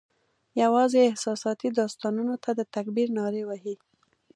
یوازي 0.61 1.01
احساساتي 1.09 1.67
داستانونو 1.79 2.35
ته 2.43 2.51
د 2.59 2.61
تکبیر 2.75 3.07
نارې 3.19 3.43
وهي 3.45 3.75